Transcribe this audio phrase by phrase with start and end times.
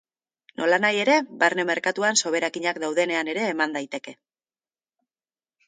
[0.61, 4.17] Nolanahi ere, barne merkatuan soberakinak daudenean ere eman daiteke.